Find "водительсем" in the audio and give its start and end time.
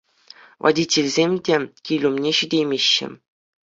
0.63-1.31